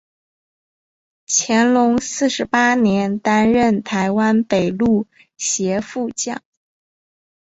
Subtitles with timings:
[1.27, 5.05] 乾隆四十八年担任台湾北路
[5.37, 6.41] 协副将。